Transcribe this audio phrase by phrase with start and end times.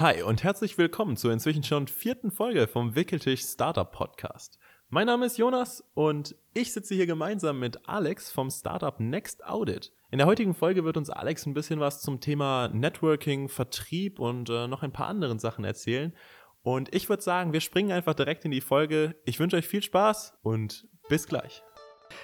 [0.00, 4.58] Hi und herzlich willkommen zur inzwischen schon vierten Folge vom Wickeltisch Startup Podcast.
[4.88, 9.92] Mein Name ist Jonas und ich sitze hier gemeinsam mit Alex vom Startup Next Audit.
[10.10, 14.48] In der heutigen Folge wird uns Alex ein bisschen was zum Thema Networking, Vertrieb und
[14.48, 16.16] äh, noch ein paar anderen Sachen erzählen.
[16.62, 19.16] Und ich würde sagen, wir springen einfach direkt in die Folge.
[19.26, 21.62] Ich wünsche euch viel Spaß und bis gleich.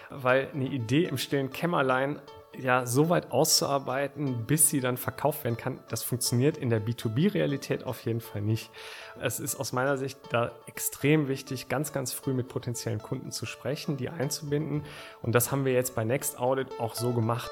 [0.08, 2.22] Weil eine Idee im stillen Kämmerlein
[2.59, 7.84] ja so weit auszuarbeiten, bis sie dann verkauft werden kann, das funktioniert in der B2B-Realität
[7.84, 8.70] auf jeden Fall nicht.
[9.20, 13.46] Es ist aus meiner Sicht da extrem wichtig, ganz, ganz früh mit potenziellen Kunden zu
[13.46, 14.84] sprechen, die einzubinden.
[15.23, 17.51] Und das haben wir jetzt bei Next Audit auch so gemacht.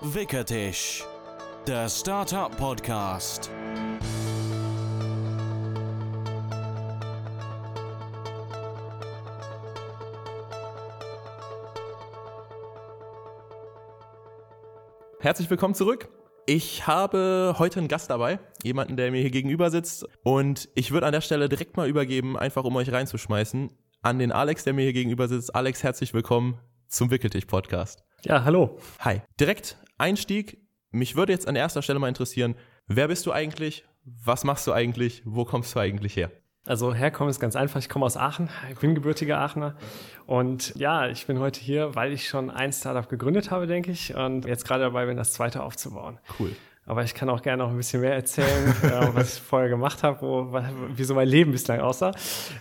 [0.00, 1.04] Wickertisch,
[1.66, 2.50] der Startup
[15.22, 16.08] Herzlich willkommen zurück.
[16.46, 20.04] Ich habe heute einen Gast dabei, jemanden, der mir hier gegenüber sitzt.
[20.24, 23.70] Und ich würde an der Stelle direkt mal übergeben, einfach um euch reinzuschmeißen,
[24.02, 25.54] an den Alex, der mir hier gegenüber sitzt.
[25.54, 28.02] Alex, herzlich willkommen zum Wickeltisch-Podcast.
[28.24, 28.80] Ja, hallo.
[28.98, 29.22] Hi.
[29.38, 30.58] Direkt Einstieg.
[30.90, 32.56] Mich würde jetzt an erster Stelle mal interessieren,
[32.88, 33.84] wer bist du eigentlich?
[34.04, 35.22] Was machst du eigentlich?
[35.24, 36.32] Wo kommst du eigentlich her?
[36.64, 37.80] Also herkommen ist ganz einfach.
[37.80, 38.48] Ich komme aus Aachen.
[38.70, 39.74] Ich bin gebürtiger Aachener.
[40.26, 44.14] Und ja, ich bin heute hier, weil ich schon ein Startup gegründet habe, denke ich.
[44.14, 46.18] Und jetzt gerade dabei bin, das zweite aufzubauen.
[46.38, 46.54] Cool.
[46.84, 50.02] Aber ich kann auch gerne noch ein bisschen mehr erzählen, äh, was ich vorher gemacht
[50.02, 50.52] habe, wo,
[50.96, 52.10] wie so mein Leben bislang aussah.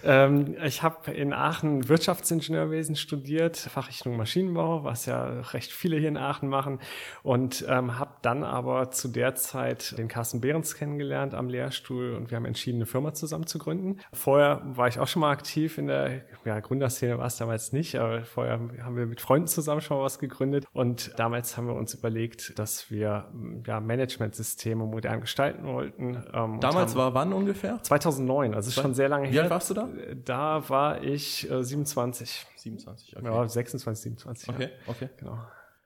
[0.03, 6.17] Ähm, ich habe in Aachen Wirtschaftsingenieurwesen studiert, Fachrichtung Maschinenbau, was ja recht viele hier in
[6.17, 6.79] Aachen machen.
[7.23, 12.29] Und ähm, habe dann aber zu der Zeit den Carsten Behrens kennengelernt am Lehrstuhl und
[12.29, 13.97] wir haben entschieden, eine Firma zusammen zu gründen.
[14.13, 17.95] Vorher war ich auch schon mal aktiv in der ja, Gründerszene, war es damals nicht,
[17.95, 20.65] aber vorher haben wir mit Freunden zusammen schon mal was gegründet.
[20.73, 23.25] Und damals haben wir uns überlegt, dass wir
[23.65, 26.23] ja, Management Managementsysteme modern gestalten wollten.
[26.33, 27.81] Ähm, Damals war wann ungefähr?
[27.81, 29.33] 2009, also ist schon sehr lange her.
[29.33, 29.89] Wie alt warst du da?
[30.23, 32.45] Da war ich äh, 27.
[32.57, 33.25] 27, okay.
[33.25, 34.49] Ja, 26, 27.
[34.49, 34.69] Okay, ja.
[34.91, 35.09] okay.
[35.17, 35.37] Genau.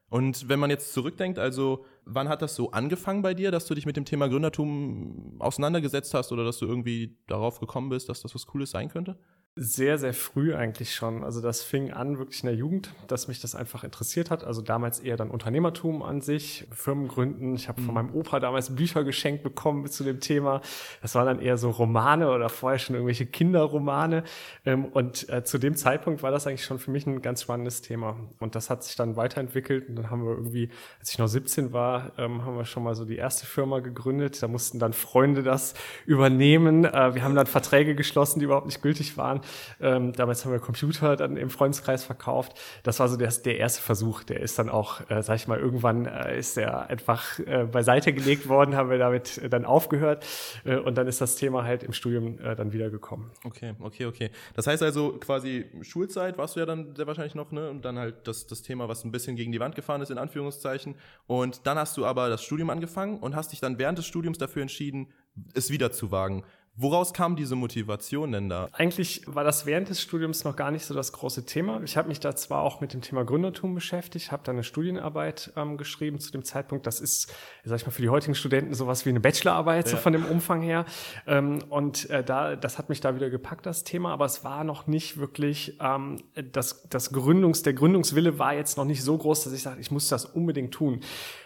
[0.09, 3.73] Und wenn man jetzt zurückdenkt, also wann hat das so angefangen bei dir, dass du
[3.73, 8.21] dich mit dem Thema Gründertum auseinandergesetzt hast oder dass du irgendwie darauf gekommen bist, dass
[8.21, 9.17] das was Cooles sein könnte?
[9.57, 11.23] Sehr, sehr früh eigentlich schon.
[11.23, 14.43] Also das fing an wirklich in der Jugend, dass mich das einfach interessiert hat.
[14.43, 17.55] Also damals eher dann Unternehmertum an sich, Firmengründen.
[17.55, 17.93] Ich habe von mhm.
[17.93, 20.59] meinem Opa damals Bücher geschenkt bekommen zu dem Thema.
[21.01, 24.25] Das waren dann eher so Romane oder vorher schon irgendwelche Kinderromane.
[24.65, 27.81] Ähm, und äh, zu dem Zeitpunkt war das eigentlich schon für mich ein ganz spannendes
[27.81, 28.17] Thema.
[28.39, 29.87] Und das hat sich dann weiterentwickelt.
[29.87, 32.93] Und dann haben wir irgendwie, als ich noch 17 war, ähm, haben wir schon mal
[32.93, 34.43] so die erste Firma gegründet.
[34.43, 36.83] Da mussten dann Freunde das übernehmen.
[36.83, 39.39] Äh, wir haben dann Verträge geschlossen, die überhaupt nicht gültig waren.
[39.79, 42.59] Ähm, damals haben wir Computer dann im Freundeskreis verkauft.
[42.83, 44.23] Das war so der, der erste Versuch.
[44.23, 48.13] Der ist dann auch, äh, sag ich mal, irgendwann äh, ist der einfach äh, beiseite
[48.13, 50.25] gelegt worden, haben wir damit äh, dann aufgehört.
[50.63, 53.31] Äh, und dann ist das Thema halt im Studium äh, dann wiedergekommen.
[53.43, 54.29] Okay, okay, okay.
[54.55, 57.69] Das heißt also quasi Schulzeit warst du ja dann sehr wahrscheinlich noch, ne?
[57.69, 60.17] Und dann halt das, das Thema, was ein bisschen gegen die Wand gefahren ist, in
[60.17, 60.95] Anführungszeichen.
[61.27, 64.37] Und dann hast du aber das Studium angefangen und hast dich dann während des Studiums
[64.37, 65.07] dafür entschieden,
[65.53, 66.43] es wieder zu wagen.
[66.77, 68.67] Woraus kam diese Motivation denn da?
[68.73, 71.81] Eigentlich war das während des Studiums noch gar nicht so das große Thema.
[71.85, 75.53] Ich habe mich da zwar auch mit dem Thema Gründertum beschäftigt, habe da eine Studienarbeit
[75.55, 76.85] ähm, geschrieben zu dem Zeitpunkt.
[76.85, 77.33] Das ist,
[77.63, 79.91] sag ich mal, für die heutigen Studenten sowas wie eine Bachelorarbeit, ja.
[79.91, 80.83] so von dem Umfang her.
[81.25, 84.11] Ähm, und äh, da, das hat mich da wieder gepackt, das Thema.
[84.11, 86.17] Aber es war noch nicht wirklich, ähm,
[86.51, 89.91] das, das Gründungs, der Gründungswille war jetzt noch nicht so groß, dass ich sage, ich
[89.91, 90.99] muss das unbedingt tun.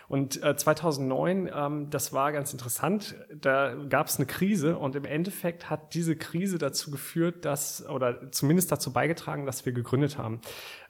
[0.10, 5.06] Und äh, 2009, ähm, das war ganz interessant, da gab es eine Krise und im
[5.06, 10.42] Endeffekt hat diese Krise dazu geführt, dass, oder zumindest dazu beigetragen, dass wir gegründet haben.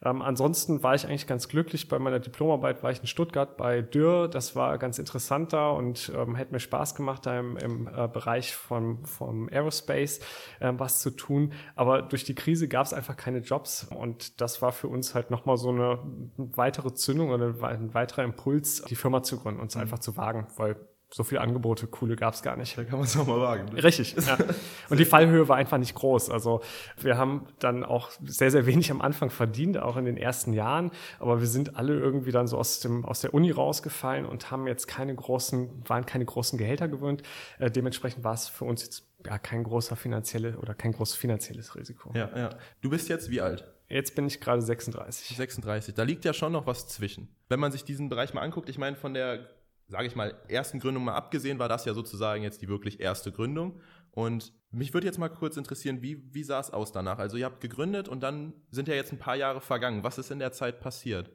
[0.04, 1.90] Ähm, ansonsten war ich eigentlich ganz glücklich.
[1.90, 4.30] Bei meiner Diplomarbeit war ich in Stuttgart bei Dürr.
[4.30, 8.08] Das war ganz interessant da und ähm, hätte mir Spaß gemacht, da im, im äh,
[8.08, 10.20] Bereich vom, vom Aerospace
[10.60, 11.54] äh, was zu tun.
[11.76, 15.30] Aber durch die Krise gab es einfach keine Jobs und das war für uns halt
[15.30, 16.00] nochmal so eine
[16.38, 19.82] weitere Zündung oder ein weiterer Impuls, die Firma Firma zu gründen und es mhm.
[19.82, 20.76] einfach zu wagen, weil
[21.12, 22.78] so viele Angebote, coole gab es gar nicht.
[22.78, 23.74] Da kann man es auch mal wagen.
[23.74, 23.84] Ne?
[23.84, 24.16] Richtig.
[24.16, 24.38] Ja.
[24.90, 26.30] Und die Fallhöhe war einfach nicht groß.
[26.30, 26.62] Also
[26.98, 30.92] wir haben dann auch sehr, sehr wenig am Anfang verdient, auch in den ersten Jahren.
[31.18, 34.68] Aber wir sind alle irgendwie dann so aus, dem, aus der Uni rausgefallen und haben
[34.68, 37.24] jetzt keine großen, waren keine großen Gehälter gewöhnt.
[37.58, 41.76] Äh, dementsprechend war es für uns jetzt ja kein großer finanzielles oder kein großes finanzielles
[41.76, 42.12] Risiko.
[42.14, 42.50] Ja, ja.
[42.82, 43.66] Du bist jetzt wie alt?
[43.90, 45.36] Jetzt bin ich gerade 36.
[45.36, 45.96] 36.
[45.96, 47.28] Da liegt ja schon noch was zwischen.
[47.50, 49.50] Wenn man sich diesen Bereich mal anguckt, ich meine, von der,
[49.90, 53.32] sage ich mal, ersten Gründung mal abgesehen, war das ja sozusagen jetzt die wirklich erste
[53.32, 53.82] Gründung.
[54.12, 57.20] Und mich würde jetzt mal kurz interessieren, wie, wie sah es aus danach?
[57.20, 60.04] Also ihr habt gegründet und dann sind ja jetzt ein paar Jahre vergangen.
[60.04, 61.32] Was ist in der Zeit passiert?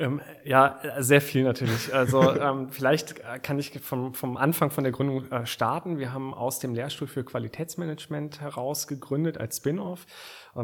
[0.00, 1.92] Ähm, ja, sehr viel natürlich.
[1.92, 5.98] Also ähm, vielleicht kann ich vom, vom Anfang von der Gründung äh, starten.
[5.98, 10.06] Wir haben aus dem Lehrstuhl für Qualitätsmanagement heraus gegründet als Spin-off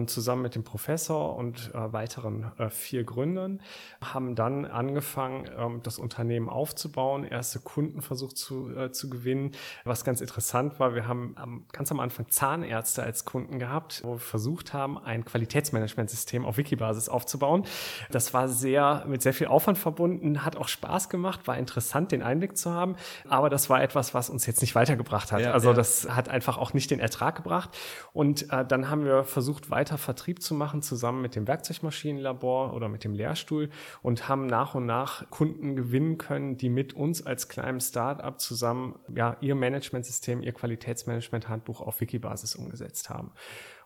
[0.09, 3.61] zusammen mit dem Professor und äh, weiteren äh, vier Gründern,
[4.03, 9.53] haben dann angefangen, ähm, das Unternehmen aufzubauen, erste Kunden versucht zu, äh, zu gewinnen.
[9.85, 11.35] Was ganz interessant war, wir haben
[11.73, 17.09] ganz am Anfang Zahnärzte als Kunden gehabt, wo wir versucht haben, ein Qualitätsmanagementsystem auf Wikibasis
[17.09, 17.65] aufzubauen.
[18.11, 22.23] Das war sehr mit sehr viel Aufwand verbunden, hat auch Spaß gemacht, war interessant, den
[22.23, 22.97] Einblick zu haben,
[23.29, 25.41] aber das war etwas, was uns jetzt nicht weitergebracht hat.
[25.41, 25.75] Ja, also ja.
[25.75, 27.71] das hat einfach auch nicht den Ertrag gebracht.
[28.13, 32.73] Und äh, dann haben wir versucht, weiter weiter Vertrieb zu machen, zusammen mit dem Werkzeugmaschinenlabor
[32.73, 33.69] oder mit dem Lehrstuhl
[34.01, 38.99] und haben nach und nach Kunden gewinnen können, die mit uns als kleinem Startup zusammen
[39.15, 43.33] ja, ihr Managementsystem, ihr Qualitätsmanagement-Handbuch auf Wikibasis umgesetzt haben.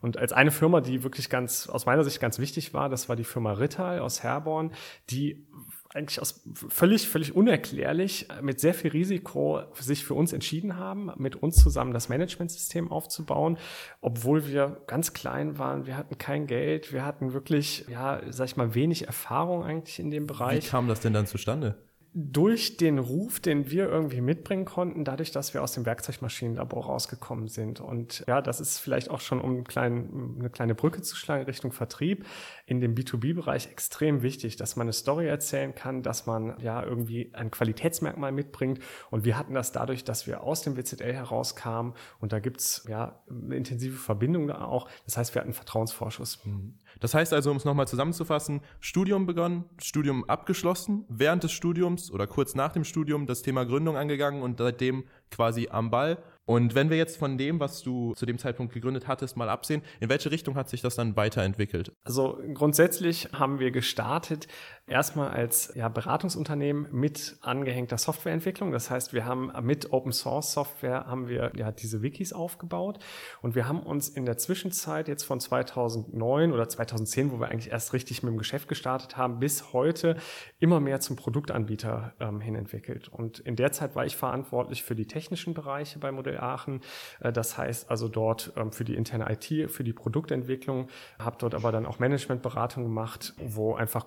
[0.00, 3.16] Und als eine Firma, die wirklich ganz, aus meiner Sicht ganz wichtig war, das war
[3.16, 4.70] die Firma Rittal aus Herborn,
[5.10, 5.48] die
[5.94, 11.36] eigentlich aus völlig, völlig unerklärlich mit sehr viel Risiko sich für uns entschieden haben, mit
[11.36, 13.56] uns zusammen das Managementsystem aufzubauen,
[14.00, 15.86] obwohl wir ganz klein waren.
[15.86, 16.92] Wir hatten kein Geld.
[16.92, 20.66] Wir hatten wirklich, ja, sag ich mal, wenig Erfahrung eigentlich in dem Bereich.
[20.66, 21.76] Wie kam das denn dann zustande?
[22.20, 27.46] Durch den Ruf, den wir irgendwie mitbringen konnten, dadurch, dass wir aus dem Werkzeugmaschinenlabor rausgekommen
[27.46, 27.80] sind.
[27.80, 31.44] Und ja, das ist vielleicht auch schon, um einen kleinen, eine kleine Brücke zu schlagen
[31.44, 32.26] Richtung Vertrieb,
[32.66, 37.30] in dem B2B-Bereich extrem wichtig, dass man eine Story erzählen kann, dass man ja irgendwie
[37.34, 38.80] ein Qualitätsmerkmal mitbringt.
[39.10, 43.22] Und wir hatten das dadurch, dass wir aus dem WZL herauskamen und da gibt's ja
[43.30, 44.88] eine intensive Verbindung da auch.
[45.04, 46.44] Das heißt, wir hatten Vertrauensvorschuss.
[46.44, 46.74] Mhm.
[47.00, 52.26] Das heißt also, um es nochmal zusammenzufassen, Studium begonnen, Studium abgeschlossen, während des Studiums oder
[52.26, 56.18] kurz nach dem Studium das Thema Gründung angegangen und seitdem quasi am Ball
[56.48, 59.82] und wenn wir jetzt von dem, was du zu dem Zeitpunkt gegründet hattest, mal absehen,
[60.00, 61.92] in welche Richtung hat sich das dann weiterentwickelt?
[62.04, 64.48] Also grundsätzlich haben wir gestartet
[64.88, 68.72] erstmal als ja, Beratungsunternehmen mit angehängter Softwareentwicklung.
[68.72, 72.98] Das heißt, wir haben mit Open Source Software haben wir ja diese Wikis aufgebaut
[73.42, 77.70] und wir haben uns in der Zwischenzeit jetzt von 2009 oder 2010, wo wir eigentlich
[77.70, 80.16] erst richtig mit dem Geschäft gestartet haben, bis heute
[80.58, 83.08] immer mehr zum Produktanbieter ähm, hin entwickelt.
[83.08, 86.80] Und in der Zeit war ich verantwortlich für die technischen Bereiche bei Modell Aachen.
[87.20, 90.88] Äh, das heißt also dort ähm, für die interne IT, für die Produktentwicklung,
[91.18, 94.06] habe dort aber dann auch Managementberatung gemacht, wo einfach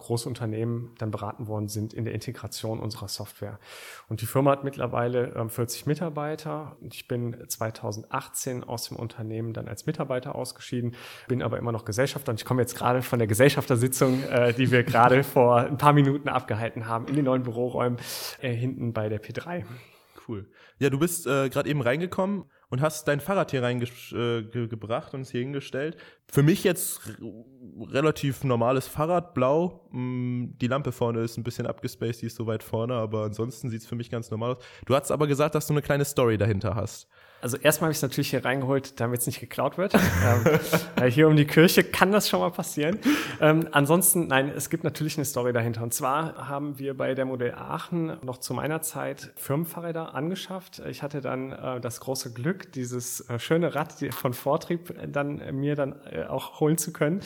[0.71, 3.59] Großunternehmen dann beraten worden sind in der Integration unserer Software.
[4.09, 6.75] Und die Firma hat mittlerweile 40 ähm, Mitarbeiter.
[6.81, 10.95] Ich bin 2018 aus dem Unternehmen dann als Mitarbeiter ausgeschieden,
[11.27, 14.71] bin aber immer noch Gesellschafter und ich komme jetzt gerade von der Gesellschaftersitzung, äh, die
[14.71, 17.99] wir gerade vor ein paar Minuten abgehalten haben, in den neuen Büroräumen
[18.41, 19.63] äh, hinten bei der P3
[20.27, 20.47] cool.
[20.79, 25.21] Ja, du bist äh, gerade eben reingekommen und hast dein Fahrrad hier reingebracht äh, und
[25.21, 25.97] es hier hingestellt.
[26.31, 27.01] Für mich jetzt
[27.91, 29.89] relativ normales Fahrrad, blau.
[29.91, 33.69] Mm, die Lampe vorne ist ein bisschen abgespaced, die ist so weit vorne, aber ansonsten
[33.69, 34.63] sieht es für mich ganz normal aus.
[34.85, 37.07] Du hast aber gesagt, dass du eine kleine Story dahinter hast.
[37.41, 39.93] Also erstmal habe ich es natürlich hier reingeholt, damit es nicht geklaut wird.
[39.95, 42.99] ähm, hier um die Kirche kann das schon mal passieren.
[43.39, 45.83] Ähm, ansonsten, nein, es gibt natürlich eine Story dahinter.
[45.83, 50.81] Und zwar haben wir bei der Modell Aachen noch zu meiner Zeit Firmenfahrräder angeschafft.
[50.87, 55.51] Ich hatte dann äh, das große Glück, dieses äh, schöne Rad von Vortrieb dann äh,
[55.51, 57.21] mir dann äh, auch holen zu können.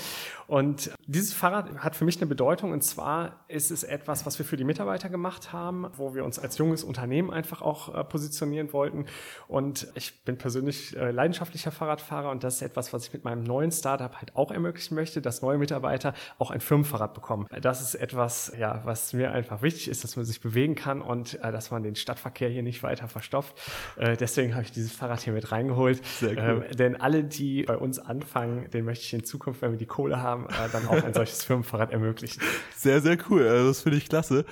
[0.47, 2.71] Und dieses Fahrrad hat für mich eine Bedeutung.
[2.71, 6.37] Und zwar ist es etwas, was wir für die Mitarbeiter gemacht haben, wo wir uns
[6.37, 9.05] als junges Unternehmen einfach auch äh, positionieren wollten.
[9.47, 13.23] Und ich ich bin persönlich äh, leidenschaftlicher Fahrradfahrer und das ist etwas, was ich mit
[13.23, 17.47] meinem neuen Startup halt auch ermöglichen möchte, dass neue Mitarbeiter auch ein Firmenfahrrad bekommen.
[17.61, 21.35] Das ist etwas, ja, was mir einfach wichtig ist, dass man sich bewegen kann und
[21.41, 23.59] äh, dass man den Stadtverkehr hier nicht weiter verstopft.
[23.97, 26.05] Äh, deswegen habe ich dieses Fahrrad hier mit reingeholt.
[26.05, 26.65] Sehr cool.
[26.69, 29.85] Ähm, denn alle, die bei uns anfangen, den möchte ich in Zukunft, wenn wir die
[29.85, 32.41] Kohle haben, äh, dann auch ein solches Firmenfahrrad ermöglichen.
[32.75, 33.47] Sehr, sehr cool.
[33.47, 34.45] Also das finde ich klasse.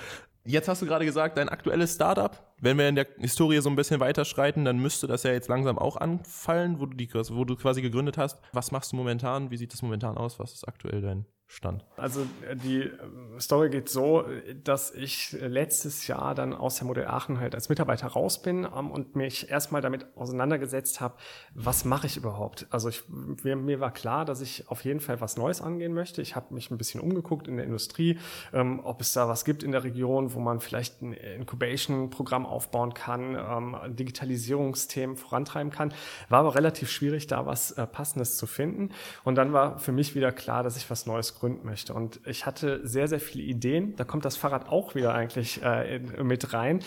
[0.46, 3.76] Jetzt hast du gerade gesagt, dein aktuelles Startup, wenn wir in der Historie so ein
[3.76, 7.56] bisschen weiterschreiten, dann müsste das ja jetzt langsam auch anfallen, wo du, die, wo du
[7.56, 8.42] quasi gegründet hast.
[8.52, 9.50] Was machst du momentan?
[9.50, 10.38] Wie sieht das momentan aus?
[10.38, 11.24] Was ist aktuell dein
[11.54, 11.84] stand?
[11.96, 12.90] Also äh, die äh,
[13.38, 14.24] Story geht so,
[14.62, 18.90] dass ich letztes Jahr dann aus der Modell Aachen halt als Mitarbeiter raus bin ähm,
[18.90, 21.14] und mich erstmal damit auseinandergesetzt habe,
[21.54, 22.66] was mache ich überhaupt?
[22.70, 26.22] Also ich, mir, mir, war klar, dass ich auf jeden Fall was Neues angehen möchte.
[26.22, 28.18] Ich habe mich ein bisschen umgeguckt in der Industrie,
[28.52, 32.94] ähm, ob es da was gibt in der Region, wo man vielleicht ein Incubation-Programm aufbauen
[32.94, 35.92] kann, ähm, Digitalisierungsthemen vorantreiben kann.
[36.28, 38.90] War aber relativ schwierig, da was äh, Passendes zu finden.
[39.22, 41.92] Und dann war für mich wieder klar, dass ich was Neues gründen möchte.
[41.92, 43.94] Und ich hatte sehr, sehr viele Ideen.
[43.96, 46.80] Da kommt das Fahrrad auch wieder eigentlich äh, mit rein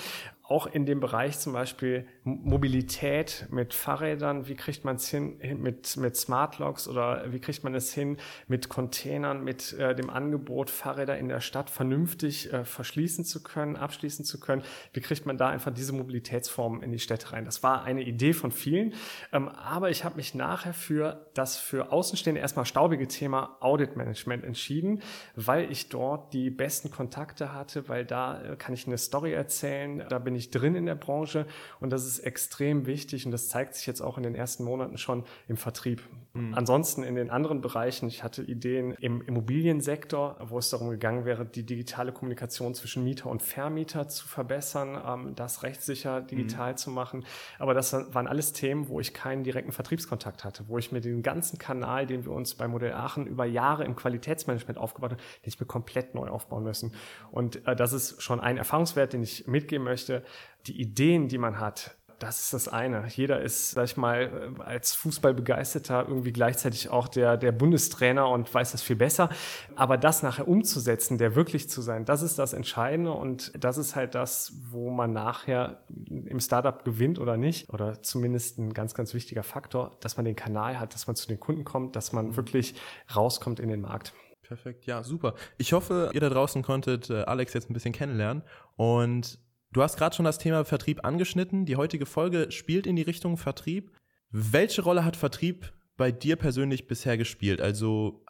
[0.48, 5.98] auch in dem Bereich zum Beispiel Mobilität mit Fahrrädern, wie kriegt man es hin mit,
[5.98, 10.70] mit Smart Locks oder wie kriegt man es hin mit Containern, mit äh, dem Angebot,
[10.70, 14.64] Fahrräder in der Stadt vernünftig äh, verschließen zu können, abschließen zu können.
[14.94, 17.44] Wie kriegt man da einfach diese Mobilitätsformen in die Städte rein?
[17.44, 18.94] Das war eine Idee von vielen,
[19.34, 24.46] ähm, aber ich habe mich nachher für das für Außenstehende erstmal staubige Thema Audit Management
[24.46, 25.02] entschieden,
[25.36, 30.06] weil ich dort die besten Kontakte hatte, weil da äh, kann ich eine Story erzählen,
[30.08, 31.46] da bin ich drin in der Branche
[31.80, 34.98] und das ist extrem wichtig und das zeigt sich jetzt auch in den ersten Monaten
[34.98, 36.02] schon im Vertrieb.
[36.38, 36.54] Mhm.
[36.54, 41.46] Ansonsten in den anderen Bereichen, ich hatte Ideen im Immobiliensektor, wo es darum gegangen wäre,
[41.46, 46.78] die digitale Kommunikation zwischen Mieter und Vermieter zu verbessern, ähm, das rechtssicher digital mhm.
[46.78, 47.26] zu machen.
[47.60, 51.24] Aber das waren alles Themen, wo ich keinen direkten Vertriebskontakt hatte, wo ich mir den
[51.24, 55.50] ganzen Kanal, den wir uns bei Modell Aachen über Jahre im Qualitätsmanagement aufgebaut haben, den
[55.50, 56.94] ich mir komplett neu aufbauen müssen.
[57.32, 60.24] Und äh, das ist schon ein Erfahrungswert, den ich mitgeben möchte.
[60.68, 63.08] Die Ideen, die man hat, das ist das eine.
[63.08, 68.72] Jeder ist, sag ich mal, als Fußballbegeisterter irgendwie gleichzeitig auch der, der Bundestrainer und weiß
[68.72, 69.30] das viel besser.
[69.76, 73.96] Aber das nachher umzusetzen, der wirklich zu sein, das ist das Entscheidende und das ist
[73.96, 77.70] halt das, wo man nachher im Startup gewinnt oder nicht.
[77.70, 81.28] Oder zumindest ein ganz, ganz wichtiger Faktor, dass man den Kanal hat, dass man zu
[81.28, 82.76] den Kunden kommt, dass man wirklich
[83.16, 84.14] rauskommt in den Markt.
[84.48, 85.36] Perfekt, ja, super.
[85.58, 88.44] Ich hoffe, ihr da draußen konntet äh, Alex jetzt ein bisschen kennenlernen
[88.78, 89.40] und
[89.78, 91.68] Du hast gerade schon das Thema Vertrieb angeschnitten.
[91.68, 93.92] Die heutige Folge spielt in die Richtung Vertrieb.
[94.32, 97.62] Welche Rolle hat Vertrieb bei dir persönlich bisher gespielt?
[97.62, 98.26] Also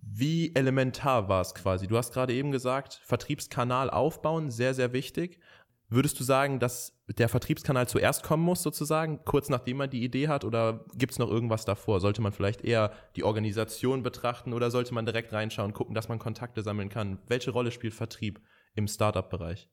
[0.00, 1.88] wie elementar war es quasi?
[1.88, 5.40] Du hast gerade eben gesagt, Vertriebskanal aufbauen, sehr, sehr wichtig.
[5.88, 10.28] Würdest du sagen, dass der Vertriebskanal zuerst kommen muss, sozusagen, kurz nachdem man die Idee
[10.28, 11.98] hat, oder gibt es noch irgendwas davor?
[11.98, 16.20] Sollte man vielleicht eher die Organisation betrachten oder sollte man direkt reinschauen, gucken, dass man
[16.20, 17.18] Kontakte sammeln kann?
[17.26, 18.40] Welche Rolle spielt Vertrieb
[18.76, 19.68] im Startup-Bereich?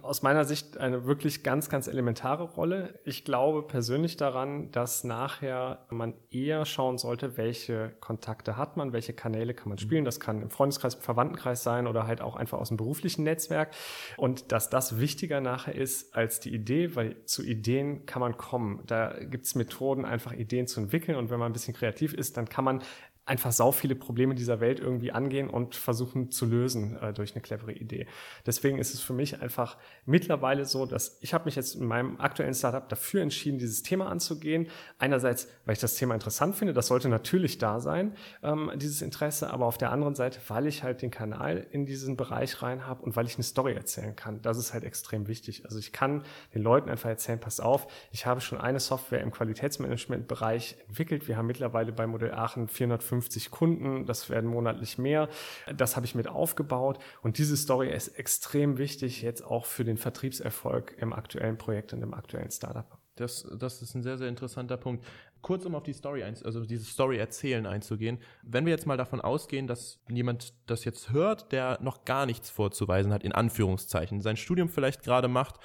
[0.00, 2.98] Aus meiner Sicht eine wirklich ganz, ganz elementare Rolle.
[3.04, 9.12] Ich glaube persönlich daran, dass nachher man eher schauen sollte, welche Kontakte hat man, welche
[9.12, 10.06] Kanäle kann man spielen.
[10.06, 13.72] Das kann im Freundeskreis, im Verwandtenkreis sein oder halt auch einfach aus dem beruflichen Netzwerk.
[14.16, 18.82] Und dass das wichtiger nachher ist als die Idee, weil zu Ideen kann man kommen.
[18.86, 21.18] Da gibt es Methoden, einfach Ideen zu entwickeln.
[21.18, 22.82] Und wenn man ein bisschen kreativ ist, dann kann man
[23.26, 27.40] einfach sau viele Probleme dieser Welt irgendwie angehen und versuchen zu lösen äh, durch eine
[27.40, 28.06] clevere Idee.
[28.44, 32.20] Deswegen ist es für mich einfach mittlerweile so, dass ich habe mich jetzt in meinem
[32.20, 34.68] aktuellen Startup dafür entschieden, dieses Thema anzugehen.
[34.98, 39.50] Einerseits, weil ich das Thema interessant finde, das sollte natürlich da sein, ähm, dieses Interesse,
[39.50, 43.02] aber auf der anderen Seite, weil ich halt den Kanal in diesen Bereich rein habe
[43.02, 44.42] und weil ich eine Story erzählen kann.
[44.42, 45.64] Das ist halt extrem wichtig.
[45.64, 49.30] Also ich kann den Leuten einfach erzählen, pass auf, ich habe schon eine Software im
[49.30, 51.26] Qualitätsmanagement-Bereich entwickelt.
[51.26, 55.28] Wir haben mittlerweile bei Modell Aachen 450 50 Kunden, das werden monatlich mehr.
[55.74, 59.96] Das habe ich mit aufgebaut und diese Story ist extrem wichtig jetzt auch für den
[59.96, 62.98] Vertriebserfolg im aktuellen Projekt und im aktuellen Startup.
[63.16, 65.04] Das, das ist ein sehr, sehr interessanter Punkt
[65.44, 68.18] kurz um auf die Story, ein, also diese Story erzählen einzugehen.
[68.42, 72.48] Wenn wir jetzt mal davon ausgehen, dass jemand das jetzt hört, der noch gar nichts
[72.48, 75.56] vorzuweisen hat, in Anführungszeichen, sein Studium vielleicht gerade macht,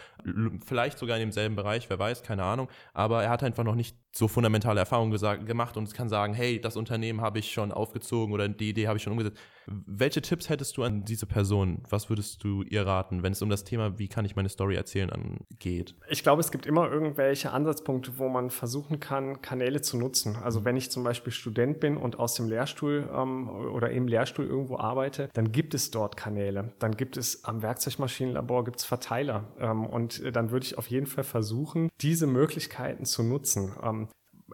[0.65, 3.97] vielleicht sogar in demselben Bereich, wer weiß, keine Ahnung, aber er hat einfach noch nicht
[4.11, 8.33] so fundamentale Erfahrungen gesagt, gemacht und kann sagen, hey, das Unternehmen habe ich schon aufgezogen
[8.33, 9.37] oder die Idee habe ich schon umgesetzt.
[9.67, 11.83] Welche Tipps hättest du an diese Person?
[11.89, 14.75] Was würdest du ihr raten, wenn es um das Thema, wie kann ich meine Story
[14.75, 15.93] erzählen, angeht?
[16.09, 20.35] Ich glaube, es gibt immer irgendwelche Ansatzpunkte, wo man versuchen kann, Kanäle zu nutzen.
[20.37, 24.45] Also wenn ich zum Beispiel Student bin und aus dem Lehrstuhl ähm, oder im Lehrstuhl
[24.45, 26.73] irgendwo arbeite, dann gibt es dort Kanäle.
[26.79, 29.43] Dann gibt es am Werkzeugmaschinenlabor gibt's Verteiler.
[29.59, 33.75] Ähm, und dann würde ich auf jeden Fall versuchen, diese Möglichkeiten zu nutzen.
[33.83, 33.98] Ähm,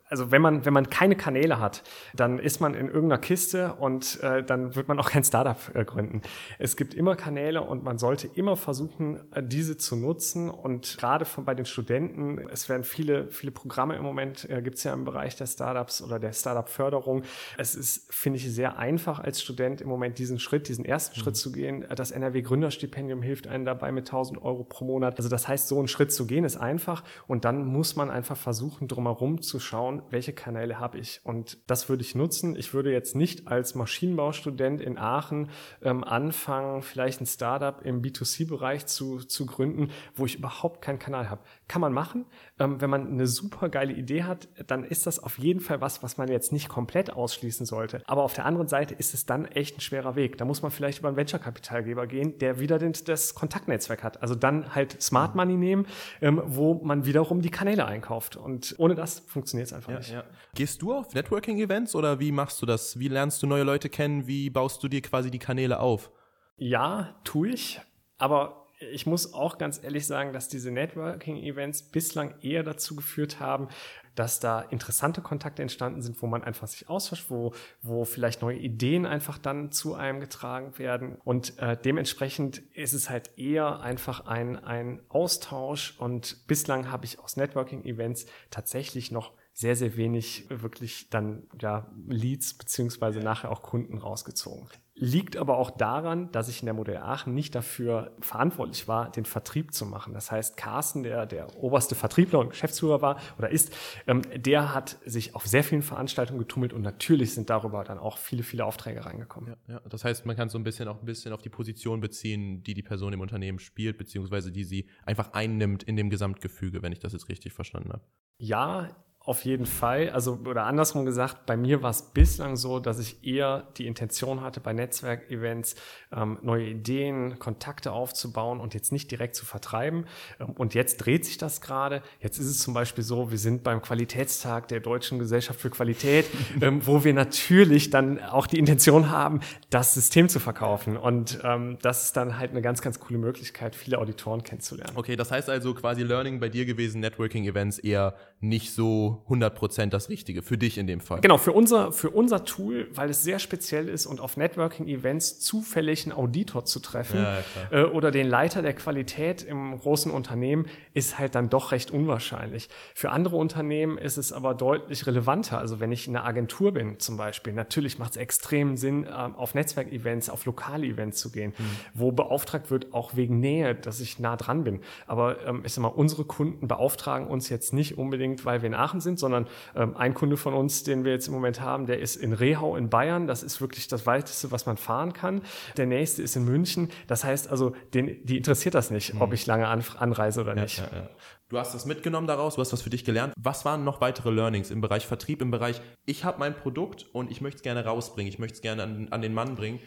[0.08, 1.84] also wenn man, wenn man keine Kanäle hat,
[2.14, 5.84] dann ist man in irgendeiner Kiste und äh, dann wird man auch kein Startup äh,
[5.84, 6.22] gründen.
[6.60, 10.50] Es gibt immer Kanäle und man sollte immer versuchen, äh, diese zu nutzen.
[10.50, 14.78] Und gerade von bei den Studenten, es werden viele, viele Programme im Moment, äh, gibt
[14.78, 17.24] es ja im Bereich der Startups oder der Startup-Förderung.
[17.58, 21.24] Es ist, finde ich, sehr einfach als Student im Moment diesen Schritt, diesen ersten mhm.
[21.24, 21.84] Schritt zu gehen.
[21.96, 25.18] Das NRW-Gründerstipendium hilft einem dabei mit 1000 Euro pro Monat.
[25.18, 28.38] Also das heißt, so einen Schritt zu gehen ist einfach und dann muss man einfach
[28.38, 31.22] versuchen, drumherum zu schauen, schauen, welche Kanäle habe ich.
[31.24, 32.56] Und das würde ich nutzen.
[32.56, 35.50] Ich würde jetzt nicht als Maschinenbaustudent in Aachen
[35.82, 41.30] ähm, anfangen, vielleicht ein Startup im B2C-Bereich zu, zu gründen, wo ich überhaupt keinen Kanal
[41.30, 41.42] habe.
[41.68, 42.26] Kann man machen.
[42.60, 46.04] Ähm, wenn man eine super geile Idee hat, dann ist das auf jeden Fall was,
[46.04, 48.04] was man jetzt nicht komplett ausschließen sollte.
[48.06, 50.38] Aber auf der anderen Seite ist es dann echt ein schwerer Weg.
[50.38, 54.22] Da muss man vielleicht über einen Venture-Kapitalgeber gehen, der wieder den, das Kontaktnetzwerk hat.
[54.22, 55.88] Also dann halt Smart Money nehmen,
[56.22, 58.36] ähm, wo man wiederum die Kanäle einkauft.
[58.36, 60.12] Und ohne das funktioniert es einfach ja, nicht.
[60.12, 60.24] Ja.
[60.54, 63.00] Gehst du auf Networking-Events oder wie machst du das?
[63.00, 64.28] Wie lernst du neue Leute kennen?
[64.28, 66.12] Wie baust du dir quasi die Kanäle auf?
[66.58, 67.82] Ja, tue ich.
[68.18, 73.70] Aber ich muss auch ganz ehrlich sagen, dass diese Networking-Events bislang eher dazu geführt haben,
[74.16, 78.58] dass da interessante Kontakte entstanden sind, wo man einfach sich austauscht, wo, wo vielleicht neue
[78.58, 81.18] Ideen einfach dann zu einem getragen werden.
[81.24, 85.96] Und äh, dementsprechend ist es halt eher einfach ein, ein Austausch.
[86.00, 92.56] Und bislang habe ich aus Networking-Events tatsächlich noch sehr, sehr wenig wirklich dann ja Leads
[92.56, 94.68] beziehungsweise nachher auch Kunden rausgezogen.
[94.98, 99.26] Liegt aber auch daran, dass ich in der Modell Aachen nicht dafür verantwortlich war, den
[99.26, 100.14] Vertrieb zu machen.
[100.14, 103.76] Das heißt, Carsten, der der oberste Vertriebler und Geschäftsführer war oder ist,
[104.08, 108.18] ähm, der hat sich auf sehr vielen Veranstaltungen getummelt und natürlich sind darüber dann auch
[108.18, 109.56] viele, viele Aufträge reingekommen.
[109.68, 109.82] Ja, ja.
[109.90, 112.74] Das heißt, man kann so ein bisschen auch ein bisschen auf die Position beziehen, die
[112.74, 117.00] die Person im Unternehmen spielt, beziehungsweise die sie einfach einnimmt in dem Gesamtgefüge, wenn ich
[117.00, 118.04] das jetzt richtig verstanden habe.
[118.38, 120.12] Ja, auf jeden Fall.
[120.12, 124.42] Also, oder andersrum gesagt, bei mir war es bislang so, dass ich eher die Intention
[124.42, 125.76] hatte, bei Netzwerkevents
[126.16, 130.06] ähm, neue Ideen, Kontakte aufzubauen und jetzt nicht direkt zu vertreiben.
[130.40, 132.04] Ähm, und jetzt dreht sich das gerade.
[132.20, 136.28] Jetzt ist es zum Beispiel so, wir sind beim Qualitätstag der Deutschen Gesellschaft für Qualität,
[136.62, 139.40] ähm, wo wir natürlich dann auch die Intention haben,
[139.72, 140.98] das System zu verkaufen.
[140.98, 144.94] Und ähm, das ist dann halt eine ganz, ganz coole Möglichkeit, viele Auditoren kennenzulernen.
[144.96, 150.10] Okay, das heißt also quasi Learning bei dir gewesen, Networking-Events eher nicht so 100% das
[150.10, 151.22] Richtige, für dich in dem Fall.
[151.22, 156.06] Genau, für unser, für unser Tool, weil es sehr speziell ist und auf Networking-Events zufällig
[156.06, 157.40] einen Auditor zu treffen ja,
[157.72, 162.70] äh, oder den Leiter der Qualität im großen Unternehmen, ist halt dann doch recht unwahrscheinlich.
[162.94, 165.58] Für andere Unternehmen ist es aber deutlich relevanter.
[165.58, 169.10] Also wenn ich in einer Agentur bin zum Beispiel, natürlich macht es extrem Sinn, äh,
[169.10, 171.64] auf Netzwerkevents, auf lokale Events zu gehen, mhm.
[171.94, 174.82] wo beauftragt wird, auch wegen Nähe, dass ich nah dran bin.
[175.08, 178.74] Aber ähm, ich sag mal, unsere Kunden beauftragen uns jetzt nicht unbedingt, weil wir in
[178.74, 182.00] Aachen sind, sondern ähm, ein Kunde von uns, den wir jetzt im Moment haben, der
[182.00, 183.28] ist in Rehau in Bayern.
[183.28, 185.42] Das ist wirklich das weiteste, was man fahren kann.
[185.78, 186.90] Der nächste ist in München.
[187.08, 189.22] Das heißt also, den, die interessiert das nicht, mhm.
[189.22, 190.80] ob ich lange an, anreise oder ja, nicht.
[190.80, 191.10] Ja, ja.
[191.48, 193.32] Du hast das mitgenommen daraus, du hast was für dich gelernt.
[193.38, 197.30] Was waren noch weitere Learnings im Bereich Vertrieb, im Bereich, ich habe mein Produkt und
[197.30, 199.80] ich möchte es gerne rausbringen, ich möchte es gerne an, an, den Mann bringen?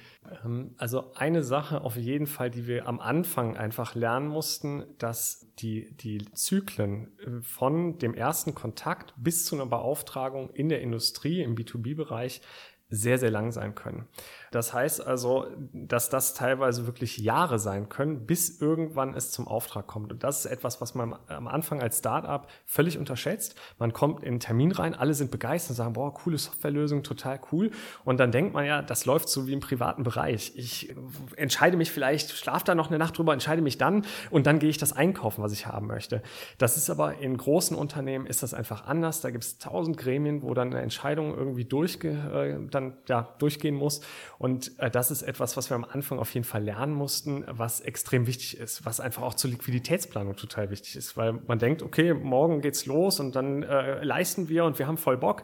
[0.45, 5.49] Ähm, also eine Sache auf jeden Fall, die wir am Anfang einfach lernen mussten, dass
[5.59, 11.43] die, die Zyklen äh, von dem ersten Kontakt bis zu einer Beauftragung in der Industrie,
[11.43, 12.41] im B2B-Bereich,
[12.89, 14.07] sehr, sehr lang sein können.
[14.51, 19.87] Das heißt also, dass das teilweise wirklich Jahre sein können, bis irgendwann es zum Auftrag
[19.87, 20.13] kommt.
[20.13, 23.55] Und das ist etwas, was man am Anfang als Startup völlig unterschätzt.
[23.79, 27.41] Man kommt in einen Termin rein, alle sind begeistert und sagen, boah, coole Softwarelösung, total
[27.53, 27.71] cool.
[28.05, 30.53] Und dann denkt man ja, das läuft so wie im privaten Bereich.
[30.57, 30.95] Ich
[31.37, 34.71] entscheide mich vielleicht, schlafe da noch eine Nacht drüber, entscheide mich dann und dann gehe
[34.71, 36.23] ich das einkaufen, was ich haben möchte.
[36.59, 39.21] Das ist aber in großen Unternehmen ist das einfach anders.
[39.21, 43.75] Da gibt es tausend Gremien, wo dann eine Entscheidung irgendwie durchge, äh, dann, ja, durchgehen
[43.75, 44.01] muss.
[44.39, 47.81] Und äh, das ist etwas, was wir am Anfang auf jeden Fall lernen mussten, was
[47.81, 52.15] extrem wichtig ist, was einfach auch zur Liquiditätsplanung total wichtig ist, weil man denkt, okay,
[52.15, 55.43] morgen geht's los und dann äh, leisten wir und wir haben voll Bock.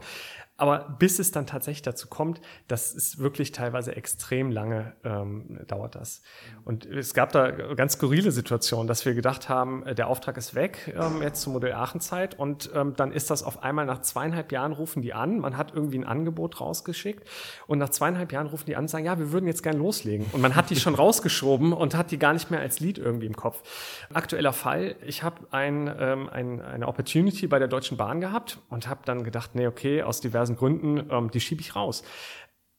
[0.57, 5.95] Aber bis es dann tatsächlich dazu kommt, das ist wirklich teilweise extrem lange ähm, dauert
[5.95, 6.21] das.
[6.63, 10.55] Und es gab da ganz skurrile Situationen, dass wir gedacht haben, äh, der Auftrag ist
[10.55, 14.51] weg, ähm, jetzt zur Modell Aachen-Zeit und ähm, dann ist das auf einmal nach zweieinhalb
[14.51, 17.27] Jahren rufen die an, man hat irgendwie ein Angebot rausgeschickt
[17.67, 20.25] und nach zweieinhalb Jahren rufen die an und sagen, ja, wir würden jetzt gern loslegen.
[20.31, 23.25] Und man hat die schon rausgeschoben und hat die gar nicht mehr als Lead irgendwie
[23.25, 23.61] im Kopf.
[24.13, 28.87] Aktueller Fall, ich habe ein, ähm, ein, eine Opportunity bei der Deutschen Bahn gehabt und
[28.87, 32.03] habe dann gedacht, nee, okay, aus diversen diversen Gründen, ähm, die schiebe ich raus.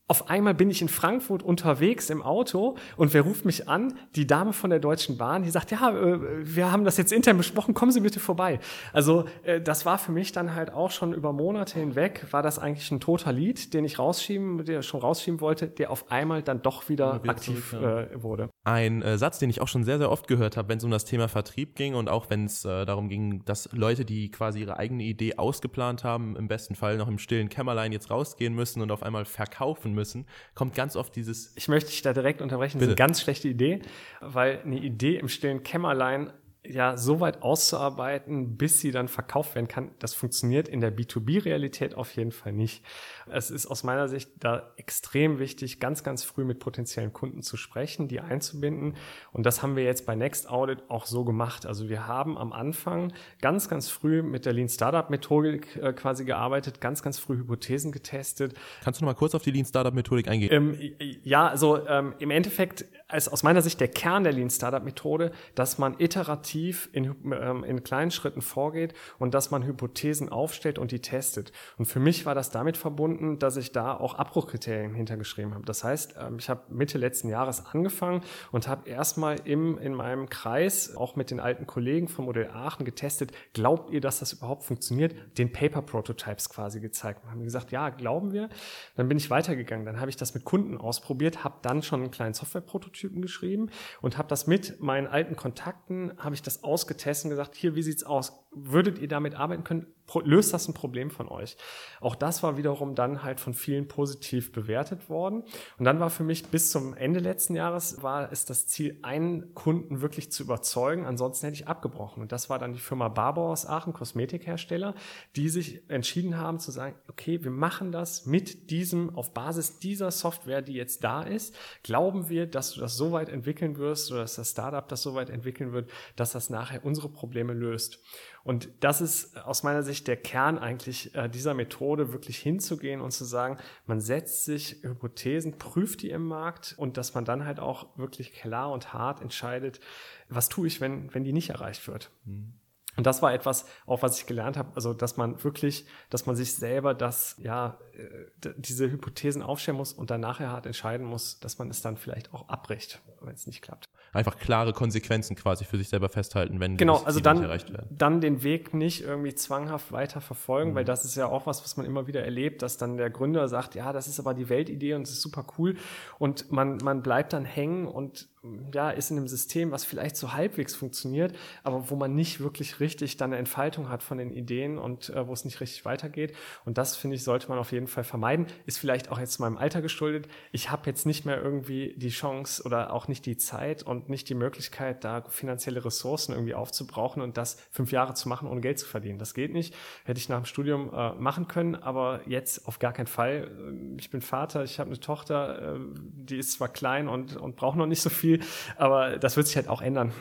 [0.08, 3.98] Auf einmal bin ich in Frankfurt unterwegs im Auto und wer ruft mich an?
[4.14, 7.36] Die Dame von der Deutschen Bahn, die sagt, ja, äh, wir haben das jetzt intern
[7.36, 8.60] besprochen, kommen Sie bitte vorbei.
[8.92, 12.60] Also äh, das war für mich dann halt auch schon über Monate hinweg, war das
[12.60, 16.62] eigentlich ein toter Lied, den ich rausschieben, der schon rausschieben wollte, der auf einmal dann
[16.62, 18.00] doch wieder, wieder aktiv zurück, ja.
[18.02, 18.48] äh, wurde.
[18.62, 20.92] Ein äh, Satz, den ich auch schon sehr, sehr oft gehört habe, wenn es um
[20.92, 24.60] das Thema Vertrieb ging und auch wenn es äh, darum ging, dass Leute, die quasi
[24.60, 28.82] ihre eigene Idee ausgeplant haben, im besten Fall noch im stillen Kämmerlein jetzt rausgehen müssen
[28.82, 31.52] und auf einmal verkaufen müssen, kommt ganz oft dieses.
[31.56, 32.78] Ich möchte dich da direkt unterbrechen.
[32.78, 33.80] Das ist eine ganz schlechte Idee,
[34.20, 36.32] weil eine Idee im stillen Kämmerlein
[36.70, 41.94] ja so weit auszuarbeiten, bis sie dann verkauft werden kann, das funktioniert in der B2B-Realität
[41.94, 42.84] auf jeden Fall nicht.
[43.30, 47.56] Es ist aus meiner Sicht da extrem wichtig, ganz, ganz früh mit potenziellen Kunden zu
[47.56, 48.96] sprechen, die einzubinden.
[49.32, 51.66] Und das haben wir jetzt bei Next Audit auch so gemacht.
[51.66, 56.24] Also wir haben am Anfang ganz, ganz früh mit der Lean Startup Methodik äh, quasi
[56.24, 58.54] gearbeitet, ganz, ganz früh Hypothesen getestet.
[58.82, 60.52] Kannst du noch mal kurz auf die Lean Startup Methodik eingehen?
[60.52, 64.82] Ähm, ja, also ähm, im Endeffekt ist aus meiner Sicht der Kern der Lean Startup
[64.82, 70.76] Methode, dass man iterativ in, ähm, in kleinen Schritten vorgeht und dass man Hypothesen aufstellt
[70.76, 71.52] und die testet.
[71.78, 75.64] Und für mich war das damit verbunden, dass ich da auch Abbruchkriterien hintergeschrieben habe.
[75.64, 80.28] Das heißt, ähm, ich habe Mitte letzten Jahres angefangen und habe erstmal im, in meinem
[80.28, 84.64] Kreis, auch mit den alten Kollegen vom Modell Aachen getestet, glaubt ihr, dass das überhaupt
[84.64, 85.14] funktioniert?
[85.38, 87.22] Den Paper Prototypes quasi gezeigt.
[87.22, 88.48] Und haben gesagt, ja, glauben wir.
[88.96, 89.86] Dann bin ich weitergegangen.
[89.86, 93.70] Dann habe ich das mit Kunden ausprobiert, habe dann schon einen kleinen Software-Prototyp Prototypen geschrieben
[94.00, 97.82] und habe das mit meinen alten Kontakten, habe ich das ausgetestet und gesagt, hier, wie
[97.82, 98.45] sieht's aus?
[98.56, 99.86] Würdet ihr damit arbeiten können?
[100.24, 101.56] löst das ein Problem von euch?
[102.00, 105.42] Auch das war wiederum dann halt von vielen positiv bewertet worden.
[105.78, 109.54] Und dann war für mich bis zum Ende letzten Jahres war es das Ziel, einen
[109.54, 111.06] Kunden wirklich zu überzeugen.
[111.06, 112.22] Ansonsten hätte ich abgebrochen.
[112.22, 114.94] Und das war dann die Firma Barbour aus Aachen, Kosmetikhersteller,
[115.34, 120.10] die sich entschieden haben zu sagen, okay, wir machen das mit diesem, auf Basis dieser
[120.10, 124.20] Software, die jetzt da ist, glauben wir, dass du das so weit entwickeln wirst oder
[124.20, 128.00] dass das Startup das so weit entwickeln wird, dass das nachher unsere Probleme löst.
[128.46, 133.10] Und das ist aus meiner Sicht der Kern eigentlich äh, dieser Methode, wirklich hinzugehen und
[133.10, 137.58] zu sagen, man setzt sich Hypothesen, prüft die im Markt und dass man dann halt
[137.58, 139.80] auch wirklich klar und hart entscheidet,
[140.28, 142.12] was tue ich, wenn, wenn die nicht erreicht wird.
[142.24, 142.52] Mhm.
[142.96, 146.36] Und das war etwas, auch was ich gelernt habe, also dass man wirklich, dass man
[146.36, 151.40] sich selber das, ja, äh, diese Hypothesen aufstellen muss und dann nachher hart entscheiden muss,
[151.40, 155.64] dass man es dann vielleicht auch abbricht, wenn es nicht klappt einfach klare Konsequenzen quasi
[155.64, 157.88] für sich selber festhalten, wenn genau, also dann, erreicht werden.
[157.96, 160.74] Dann den Weg nicht irgendwie zwanghaft weiter verfolgen, mhm.
[160.74, 163.48] weil das ist ja auch was, was man immer wieder erlebt, dass dann der Gründer
[163.48, 165.76] sagt, ja, das ist aber die Weltidee und es ist super cool
[166.18, 168.28] und man, man bleibt dann hängen und
[168.72, 172.80] ja, ist in einem System, was vielleicht so halbwegs funktioniert, aber wo man nicht wirklich
[172.80, 176.34] richtig dann eine Entfaltung hat von den Ideen und äh, wo es nicht richtig weitergeht.
[176.64, 178.46] Und das, finde ich, sollte man auf jeden Fall vermeiden.
[178.66, 180.28] Ist vielleicht auch jetzt meinem Alter geschuldet.
[180.52, 184.28] Ich habe jetzt nicht mehr irgendwie die Chance oder auch nicht die Zeit und nicht
[184.28, 188.78] die Möglichkeit, da finanzielle Ressourcen irgendwie aufzubrauchen und das fünf Jahre zu machen, ohne Geld
[188.78, 189.18] zu verdienen.
[189.18, 189.74] Das geht nicht.
[190.04, 193.50] Hätte ich nach dem Studium äh, machen können, aber jetzt auf gar keinen Fall.
[193.98, 197.76] Ich bin Vater, ich habe eine Tochter, äh, die ist zwar klein und, und braucht
[197.76, 198.35] noch nicht so viel,
[198.76, 200.12] aber das wird sich halt auch ändern.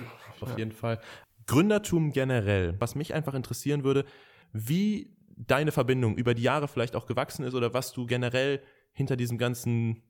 [0.41, 0.58] Auf ja.
[0.58, 0.99] jeden Fall.
[1.47, 4.06] Gründertum generell, was mich einfach interessieren würde,
[4.51, 8.62] wie deine Verbindung über die Jahre vielleicht auch gewachsen ist oder was du generell
[8.93, 10.04] hinter diesem ganzen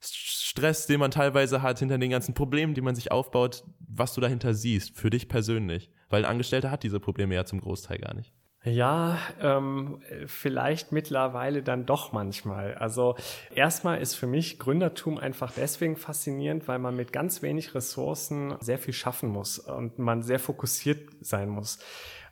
[0.00, 4.20] Stress, den man teilweise hat, hinter den ganzen Problemen, die man sich aufbaut, was du
[4.20, 5.90] dahinter siehst, für dich persönlich.
[6.08, 8.32] Weil ein Angestellter hat diese Probleme ja zum Großteil gar nicht.
[8.64, 12.74] Ja, ähm, vielleicht mittlerweile dann doch manchmal.
[12.74, 13.16] Also
[13.52, 18.78] erstmal ist für mich Gründertum einfach deswegen faszinierend, weil man mit ganz wenig Ressourcen sehr
[18.78, 21.80] viel schaffen muss und man sehr fokussiert sein muss.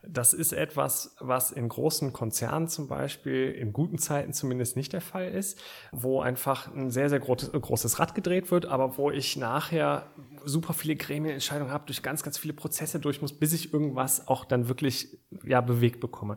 [0.03, 5.03] Das ist etwas, was in großen Konzernen zum Beispiel in guten Zeiten zumindest nicht der
[5.03, 5.61] Fall ist,
[5.93, 10.07] wo einfach ein sehr, sehr großes Rad gedreht wird, aber wo ich nachher
[10.45, 14.47] super viele Gremienentscheidungen habe, durch ganz, ganz viele Prozesse durch muss, bis ich irgendwas auch
[14.47, 16.37] dann wirklich ja, bewegt bekomme.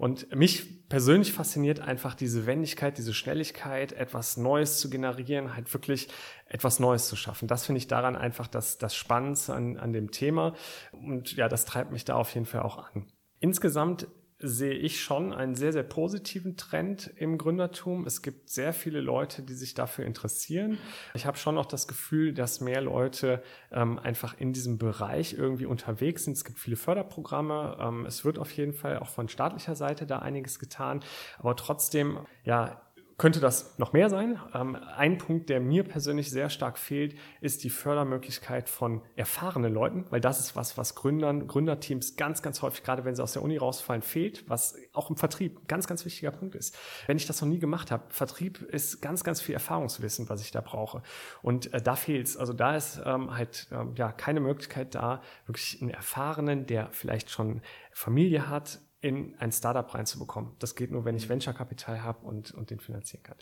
[0.00, 6.08] Und mich persönlich fasziniert einfach diese Wendigkeit, diese Schnelligkeit, etwas Neues zu generieren, halt wirklich
[6.46, 7.46] etwas Neues zu schaffen.
[7.46, 10.54] Das finde ich daran einfach das, das Spannendste an, an dem Thema.
[10.92, 13.12] Und ja, das treibt mich da auf jeden Fall auch an.
[13.40, 14.08] Insgesamt
[14.40, 18.06] sehe ich schon einen sehr, sehr positiven Trend im Gründertum.
[18.06, 20.78] Es gibt sehr viele Leute, die sich dafür interessieren.
[21.14, 25.66] Ich habe schon auch das Gefühl, dass mehr Leute ähm, einfach in diesem Bereich irgendwie
[25.66, 26.36] unterwegs sind.
[26.36, 27.76] Es gibt viele Förderprogramme.
[27.80, 31.00] Ähm, es wird auf jeden Fall auch von staatlicher Seite da einiges getan.
[31.38, 32.80] Aber trotzdem, ja,
[33.20, 34.40] könnte das noch mehr sein.
[34.54, 40.06] Ähm, ein Punkt, der mir persönlich sehr stark fehlt, ist die Fördermöglichkeit von erfahrenen Leuten,
[40.08, 43.42] weil das ist was, was Gründern, Gründerteams ganz, ganz häufig, gerade wenn sie aus der
[43.42, 46.78] Uni rausfallen, fehlt, was auch im Vertrieb ein ganz, ganz wichtiger Punkt ist.
[47.06, 50.50] Wenn ich das noch nie gemacht habe, Vertrieb ist ganz, ganz viel Erfahrungswissen, was ich
[50.50, 51.02] da brauche.
[51.42, 52.38] Und äh, da fehlt's.
[52.38, 57.28] Also da ist ähm, halt ähm, ja keine Möglichkeit da, wirklich einen Erfahrenen, der vielleicht
[57.28, 57.60] schon
[57.92, 60.52] Familie hat, in ein Startup reinzubekommen.
[60.58, 63.36] Das geht nur, wenn ich Venture-Kapital habe und, und den finanzieren kann.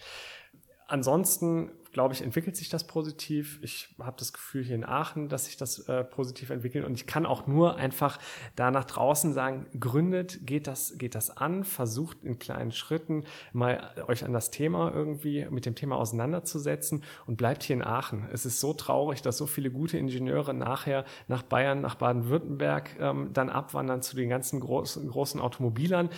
[0.86, 3.58] Ansonsten glaube ich, entwickelt sich das positiv.
[3.62, 6.84] Ich habe das Gefühl hier in Aachen, dass sich das äh, positiv entwickelt.
[6.84, 8.18] Und ich kann auch nur einfach
[8.56, 13.90] da nach draußen sagen, gründet, geht das, geht das an, versucht in kleinen Schritten mal
[14.06, 18.28] euch an das Thema irgendwie, mit dem Thema auseinanderzusetzen und bleibt hier in Aachen.
[18.32, 23.30] Es ist so traurig, dass so viele gute Ingenieure nachher nach Bayern, nach Baden-Württemberg ähm,
[23.32, 26.10] dann abwandern zu den ganzen großen, großen Automobilern.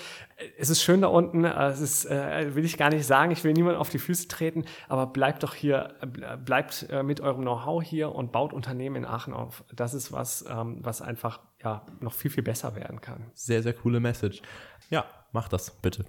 [0.59, 3.53] Es ist schön da unten, es ist, äh, will ich gar nicht sagen, ich will
[3.53, 7.83] niemand auf die Füße treten, aber bleibt doch hier, äh, bleibt äh, mit eurem Know-how
[7.83, 9.65] hier und baut Unternehmen in Aachen auf.
[9.75, 13.31] Das ist was, ähm, was einfach ja noch viel, viel besser werden kann.
[13.35, 14.43] Sehr, sehr coole Message.
[14.91, 16.05] Ja, mach das bitte.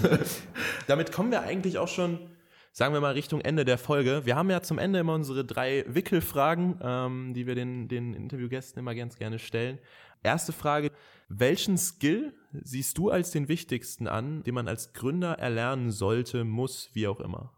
[0.86, 2.18] Damit kommen wir eigentlich auch schon
[2.72, 4.24] sagen wir mal Richtung Ende der Folge.
[4.24, 8.80] Wir haben ja zum Ende immer unsere drei Wickelfragen, ähm, die wir den, den Interviewgästen
[8.80, 9.78] immer ganz gerne stellen.
[10.22, 10.90] Erste Frage,
[11.28, 16.90] welchen Skill siehst du als den wichtigsten an, den man als Gründer erlernen sollte, muss,
[16.94, 17.52] wie auch immer?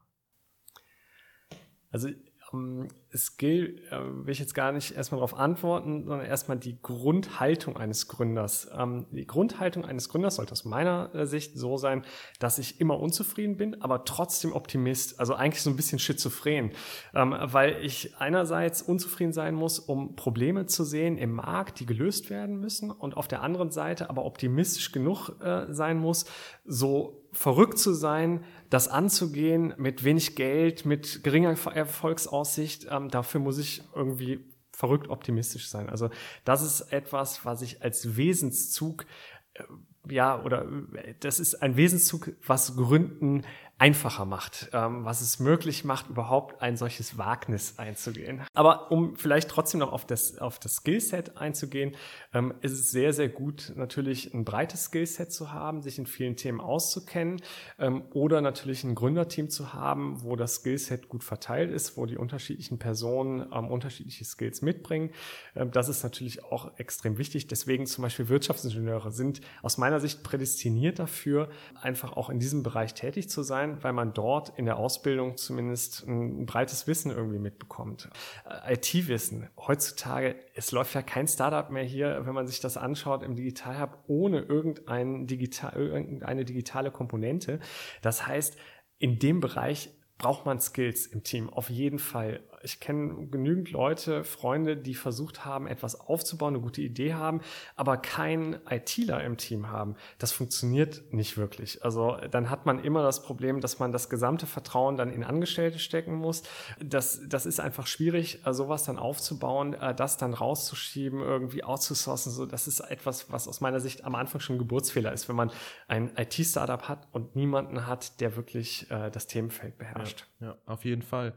[1.94, 2.08] Also
[2.52, 7.76] ähm, Skill äh, will ich jetzt gar nicht erstmal darauf antworten, sondern erstmal die Grundhaltung
[7.76, 8.68] eines Gründers.
[8.76, 12.04] Ähm, die Grundhaltung eines Gründers sollte aus meiner äh, Sicht so sein,
[12.40, 15.20] dass ich immer unzufrieden bin, aber trotzdem Optimist.
[15.20, 16.72] Also eigentlich so ein bisschen schizophren,
[17.14, 22.28] ähm, weil ich einerseits unzufrieden sein muss, um Probleme zu sehen im Markt, die gelöst
[22.28, 26.26] werden müssen und auf der anderen Seite aber optimistisch genug äh, sein muss,
[26.64, 33.58] so verrückt zu sein, das anzugehen mit wenig Geld, mit geringer Erfolgsaussicht, ähm, dafür muss
[33.58, 35.88] ich irgendwie verrückt optimistisch sein.
[35.88, 36.10] Also
[36.44, 39.06] das ist etwas, was ich als Wesenszug
[39.54, 39.62] äh,
[40.08, 43.42] ja, oder äh, das ist ein Wesenszug, was Gründen
[43.78, 48.42] einfacher macht, ähm, was es möglich macht, überhaupt ein solches Wagnis einzugehen.
[48.54, 51.96] Aber um vielleicht trotzdem noch auf das, auf das Skillset einzugehen,
[52.32, 56.36] ähm, ist es sehr, sehr gut, natürlich ein breites Skillset zu haben, sich in vielen
[56.36, 57.42] Themen auszukennen
[57.78, 62.16] ähm, oder natürlich ein Gründerteam zu haben, wo das Skillset gut verteilt ist, wo die
[62.16, 65.10] unterschiedlichen Personen ähm, unterschiedliche Skills mitbringen.
[65.56, 67.48] Ähm, das ist natürlich auch extrem wichtig.
[67.48, 71.48] Deswegen zum Beispiel Wirtschaftsingenieure sind aus meiner Sicht prädestiniert dafür,
[71.82, 75.36] einfach auch in diesem Bereich tätig zu sein sein, weil man dort in der Ausbildung
[75.36, 78.10] zumindest ein breites Wissen irgendwie mitbekommt.
[78.48, 79.48] Äh, IT-Wissen.
[79.56, 83.80] Heutzutage, es läuft ja kein Startup mehr hier, wenn man sich das anschaut im Digital
[83.80, 87.60] Hub, ohne irgendein digital, irgendeine digitale Komponente.
[88.02, 88.56] Das heißt,
[88.98, 94.24] in dem Bereich braucht man Skills im Team, auf jeden Fall ich kenne genügend Leute,
[94.24, 97.40] Freunde, die versucht haben, etwas aufzubauen, eine gute Idee haben,
[97.76, 99.96] aber keinen ITler im Team haben.
[100.18, 101.84] Das funktioniert nicht wirklich.
[101.84, 105.78] Also dann hat man immer das Problem, dass man das gesamte Vertrauen dann in Angestellte
[105.78, 106.42] stecken muss.
[106.82, 112.32] Das, das ist einfach schwierig, äh, sowas dann aufzubauen, äh, das dann rauszuschieben, irgendwie outzusourcen.
[112.32, 115.36] So, das ist etwas, was aus meiner Sicht am Anfang schon ein Geburtsfehler ist, wenn
[115.36, 115.50] man
[115.88, 120.26] ein IT-Startup hat und niemanden hat, der wirklich äh, das Themenfeld beherrscht.
[120.40, 121.34] Ja, ja, auf jeden Fall.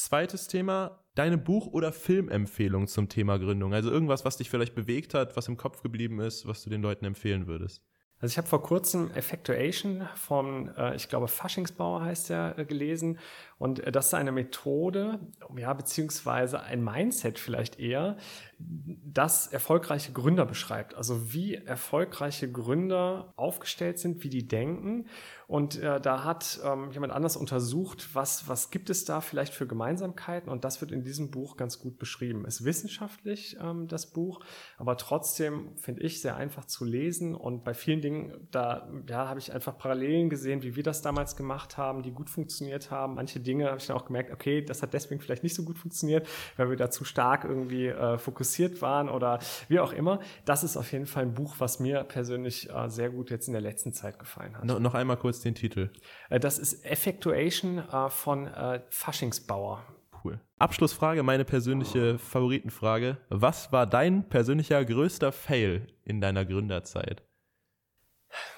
[0.00, 3.74] Zweites Thema, deine Buch- oder Filmempfehlung zum Thema Gründung.
[3.74, 6.80] Also irgendwas, was dich vielleicht bewegt hat, was im Kopf geblieben ist, was du den
[6.80, 7.84] Leuten empfehlen würdest.
[8.18, 13.18] Also ich habe vor kurzem Effectuation von, äh, ich glaube, Faschingsbauer heißt er, äh, gelesen.
[13.58, 15.20] Und äh, das ist eine Methode,
[15.56, 18.16] ja, beziehungsweise ein Mindset vielleicht eher,
[18.58, 20.94] das erfolgreiche Gründer beschreibt.
[20.94, 25.06] Also wie erfolgreiche Gründer aufgestellt sind, wie die denken.
[25.50, 29.66] Und äh, da hat ähm, jemand anders untersucht, was, was gibt es da vielleicht für
[29.66, 30.48] Gemeinsamkeiten.
[30.48, 32.44] Und das wird in diesem Buch ganz gut beschrieben.
[32.44, 34.44] Ist wissenschaftlich ähm, das Buch,
[34.78, 37.34] aber trotzdem finde ich sehr einfach zu lesen.
[37.34, 41.34] Und bei vielen Dingen, da ja, habe ich einfach Parallelen gesehen, wie wir das damals
[41.34, 43.16] gemacht haben, die gut funktioniert haben.
[43.16, 45.78] Manche Dinge habe ich dann auch gemerkt, okay, das hat deswegen vielleicht nicht so gut
[45.78, 50.20] funktioniert, weil wir da zu stark irgendwie äh, fokussiert waren oder wie auch immer.
[50.44, 53.52] Das ist auf jeden Fall ein Buch, was mir persönlich äh, sehr gut jetzt in
[53.52, 54.64] der letzten Zeit gefallen hat.
[54.64, 55.90] No, noch einmal kurz den Titel?
[56.28, 59.84] Äh, das ist Effectuation äh, von äh, Faschingsbauer.
[60.22, 60.40] Cool.
[60.58, 63.16] Abschlussfrage, meine persönliche Favoritenfrage.
[63.30, 67.22] Was war dein persönlicher größter Fail in deiner Gründerzeit?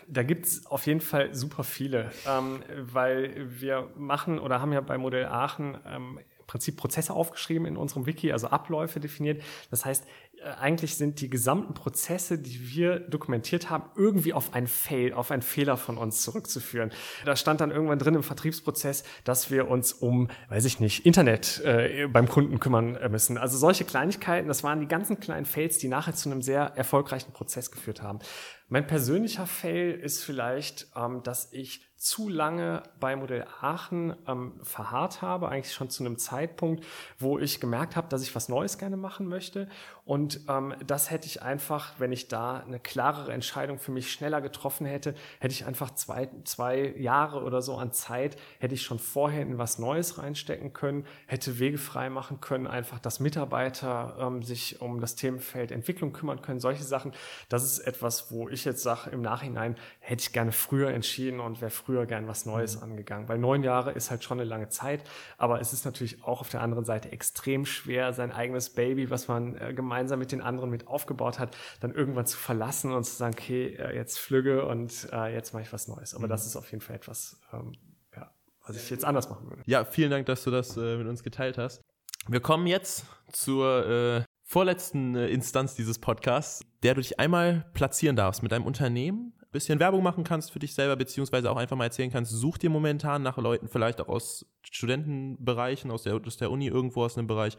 [0.06, 4.80] Da gibt es auf jeden Fall super viele, ähm, weil wir machen oder haben ja
[4.80, 6.18] bei Modell Aachen ähm,
[6.52, 9.42] Prinzip Prozesse aufgeschrieben in unserem Wiki, also Abläufe definiert.
[9.70, 10.04] Das heißt,
[10.36, 15.30] äh, eigentlich sind die gesamten Prozesse, die wir dokumentiert haben, irgendwie auf ein Fail, auf
[15.30, 16.90] einen Fehler von uns zurückzuführen.
[17.24, 21.62] Da stand dann irgendwann drin im Vertriebsprozess, dass wir uns um, weiß ich nicht, Internet
[21.64, 23.38] äh, beim Kunden kümmern äh, müssen.
[23.38, 27.32] Also solche Kleinigkeiten, das waren die ganzen kleinen Fails, die nachher zu einem sehr erfolgreichen
[27.32, 28.18] Prozess geführt haben.
[28.68, 35.22] Mein persönlicher Fail ist vielleicht, ähm, dass ich zu lange bei Modell Aachen ähm, verharrt
[35.22, 36.84] habe, eigentlich schon zu einem Zeitpunkt,
[37.16, 39.68] wo ich gemerkt habe, dass ich was Neues gerne machen möchte.
[40.04, 44.40] Und ähm, das hätte ich einfach, wenn ich da eine klarere Entscheidung für mich schneller
[44.40, 48.98] getroffen hätte, hätte ich einfach zwei, zwei Jahre oder so an Zeit, hätte ich schon
[48.98, 54.42] vorher in was Neues reinstecken können, hätte Wege frei machen können, einfach, dass Mitarbeiter ähm,
[54.42, 57.12] sich um das Themenfeld Entwicklung kümmern können, solche Sachen.
[57.48, 61.60] Das ist etwas, wo ich jetzt sage, im Nachhinein hätte ich gerne früher entschieden und
[61.60, 62.84] wäre früher früher gern was Neues mhm.
[62.84, 65.04] angegangen, weil neun Jahre ist halt schon eine lange Zeit,
[65.36, 69.28] aber es ist natürlich auch auf der anderen Seite extrem schwer, sein eigenes Baby, was
[69.28, 73.14] man äh, gemeinsam mit den anderen mit aufgebaut hat, dann irgendwann zu verlassen und zu
[73.14, 76.14] sagen, okay, äh, jetzt flügge und äh, jetzt mache ich was Neues.
[76.14, 76.30] Aber mhm.
[76.30, 77.72] das ist auf jeden Fall etwas, ähm,
[78.16, 78.32] ja,
[78.66, 79.62] was ich jetzt anders machen würde.
[79.66, 81.82] Ja, vielen Dank, dass du das äh, mit uns geteilt hast.
[82.26, 88.42] Wir kommen jetzt zur äh, vorletzten Instanz dieses Podcasts, der du dich einmal platzieren darfst
[88.42, 92.10] mit deinem Unternehmen, bisschen Werbung machen kannst für dich selber, beziehungsweise auch einfach mal erzählen
[92.10, 96.66] kannst, such dir momentan nach Leuten, vielleicht auch aus Studentenbereichen, aus der, aus der Uni
[96.66, 97.56] irgendwo aus einem Bereich.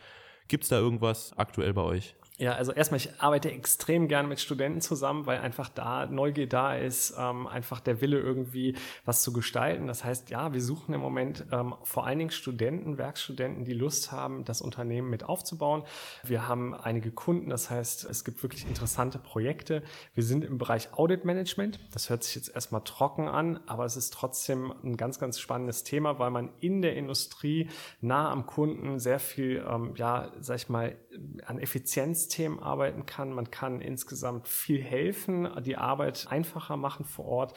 [0.48, 2.16] Gibt es da irgendwas aktuell bei euch?
[2.40, 6.76] Ja, also erstmal, ich arbeite extrem gern mit Studenten zusammen, weil einfach da Neugier da
[6.76, 9.86] ist, ähm, einfach der Wille irgendwie was zu gestalten.
[9.86, 14.12] Das heißt, ja, wir suchen im Moment ähm, vor allen Dingen Studenten, Werkstudenten, die Lust
[14.12, 15.84] haben, das Unternehmen mit aufzubauen.
[16.24, 19.84] Wir haben einige Kunden, das heißt, es gibt wirklich interessante Projekte.
[20.16, 21.80] Wir sind im Bereich Audit Management.
[21.92, 25.84] Das hört sich jetzt erstmal trocken an, aber es ist trotzdem ein ganz, ganz spannendes
[25.84, 27.70] Thema, weil man in der Industrie
[28.02, 30.98] nah am Kunden sehr viel, ähm, ja, sag ich mal,
[31.46, 33.34] an Effizienz Themen arbeiten kann.
[33.34, 37.54] Man kann insgesamt viel helfen, die Arbeit einfacher machen vor Ort.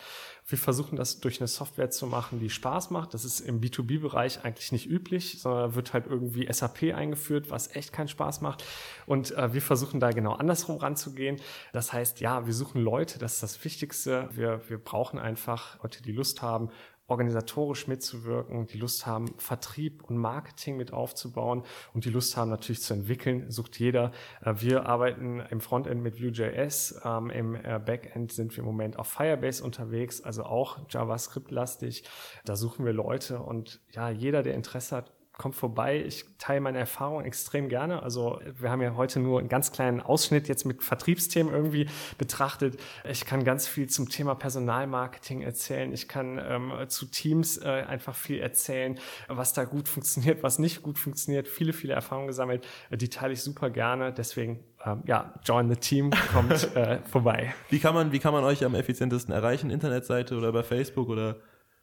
[0.46, 3.14] Wir versuchen das durch eine Software zu machen, die Spaß macht.
[3.14, 7.92] Das ist im B2B-Bereich eigentlich nicht üblich, sondern wird halt irgendwie SAP eingeführt, was echt
[7.92, 8.64] keinen Spaß macht.
[9.06, 11.40] Und äh, wir versuchen da genau andersrum ranzugehen.
[11.72, 14.28] Das heißt, ja, wir suchen Leute, das ist das Wichtigste.
[14.32, 16.70] Wir, wir brauchen einfach Leute, die Lust haben,
[17.08, 21.62] organisatorisch mitzuwirken, die Lust haben, Vertrieb und Marketing mit aufzubauen
[21.94, 24.12] und die Lust haben, natürlich zu entwickeln, sucht jeder.
[24.42, 28.98] Äh, wir arbeiten im Frontend mit Vue.js, ähm, im äh, Backend sind wir im Moment
[28.98, 32.04] auf Firebase unterwegs, also auch JavaScript-lastig.
[32.44, 36.02] Da suchen wir Leute und ja, jeder, der Interesse hat, kommt vorbei.
[36.06, 38.02] Ich teile meine Erfahrung extrem gerne.
[38.02, 42.78] Also wir haben ja heute nur einen ganz kleinen Ausschnitt jetzt mit Vertriebsthemen irgendwie betrachtet.
[43.04, 45.92] Ich kann ganz viel zum Thema Personalmarketing erzählen.
[45.92, 50.82] Ich kann ähm, zu Teams äh, einfach viel erzählen, was da gut funktioniert, was nicht
[50.82, 51.48] gut funktioniert.
[51.48, 52.66] Viele, viele Erfahrungen gesammelt.
[52.90, 54.12] Äh, die teile ich super gerne.
[54.12, 57.54] Deswegen ähm, ja, join the team, kommt äh, vorbei.
[57.68, 59.70] Wie kann man, wie kann man euch am effizientesten erreichen?
[59.70, 61.36] Internetseite oder bei Facebook oder?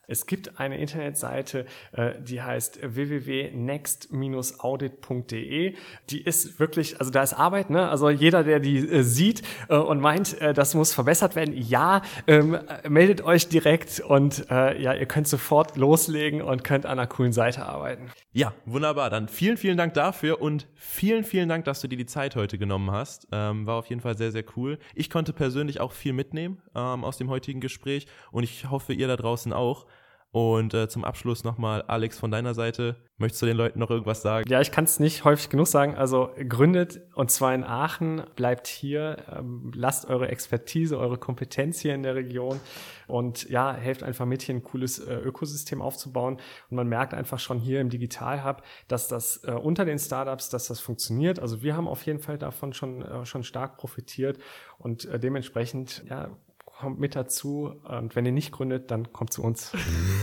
[0.08, 5.76] Es gibt eine Internetseite, äh, die heißt www.next-audit.de.
[6.10, 7.88] Die ist wirklich, also da ist Arbeit, ne?
[7.88, 12.60] Also jeder, der die äh, sieht äh, und meint, das muss verbessert werden, ja, ähm,
[12.88, 17.66] meldet euch direkt und ja, ihr könnt sofort loslegen und könnt an einer coolen Seite
[17.66, 18.10] arbeiten.
[18.32, 19.10] Ja, wunderbar.
[19.10, 22.58] Dann vielen, vielen Dank dafür und vielen, vielen Dank, dass du dir die Zeit heute
[22.58, 23.28] genommen hast.
[23.32, 24.80] Ähm, war auf jeden Fall sehr, sehr cool.
[24.96, 29.08] Ich konnte persönlich auch viel mitnehmen ähm, aus dem heutigen Gespräch und ich hoffe, ihr
[29.08, 29.86] da draußen auch.
[30.34, 34.24] Und äh, zum Abschluss nochmal, Alex, von deiner Seite, möchtest du den Leuten noch irgendwas
[34.24, 34.50] sagen?
[34.50, 35.94] Ja, ich kann es nicht häufig genug sagen.
[35.94, 41.94] Also gründet und zwar in Aachen, bleibt hier, ähm, lasst eure Expertise, eure Kompetenz hier
[41.94, 42.60] in der Region
[43.06, 46.38] und ja, helft einfach mit, hier ein cooles äh, Ökosystem aufzubauen.
[46.72, 50.50] Und man merkt einfach schon hier im Digital Hub, dass das äh, unter den Startups,
[50.50, 51.38] dass das funktioniert.
[51.38, 54.40] Also wir haben auf jeden Fall davon schon, äh, schon stark profitiert
[54.80, 56.32] und äh, dementsprechend, ja,
[56.80, 57.76] kommt mit dazu.
[57.84, 59.72] Und wenn ihr nicht gründet, dann kommt zu uns.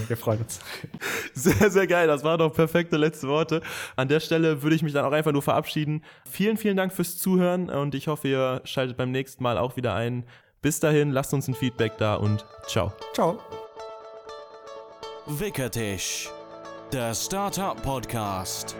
[0.08, 0.60] Wir freuen uns.
[1.34, 2.06] Sehr, sehr geil.
[2.06, 3.62] Das waren doch perfekte letzte Worte.
[3.96, 6.04] An der Stelle würde ich mich dann auch einfach nur verabschieden.
[6.28, 9.94] Vielen, vielen Dank fürs Zuhören und ich hoffe, ihr schaltet beim nächsten Mal auch wieder
[9.94, 10.24] ein.
[10.60, 12.92] Bis dahin, lasst uns ein Feedback da und ciao.
[13.14, 13.38] Ciao.
[15.26, 16.28] Wickertisch,
[16.92, 18.76] der Startup Podcast.